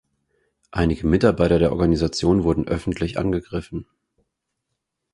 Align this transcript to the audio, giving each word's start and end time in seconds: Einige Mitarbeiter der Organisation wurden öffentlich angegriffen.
Einige 0.71 1.05
Mitarbeiter 1.05 1.59
der 1.59 1.71
Organisation 1.71 2.43
wurden 2.43 2.67
öffentlich 2.67 3.19
angegriffen. 3.19 3.85